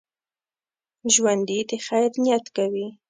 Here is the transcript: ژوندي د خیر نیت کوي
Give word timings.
ژوندي 1.13 1.59
د 1.69 1.71
خیر 1.85 2.11
نیت 2.23 2.45
کوي 2.55 2.87